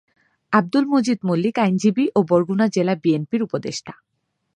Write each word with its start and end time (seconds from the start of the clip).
আবদুল 0.53 0.85
মজিদ 0.85 1.19
মল্লিক 1.23 1.55
আইনজীবী 1.59 2.05
ও 2.15 2.19
বরগুনা 2.29 2.65
জেলা 2.67 2.93
বিএনপির 3.03 3.41
উপদেষ্টা। 3.43 3.93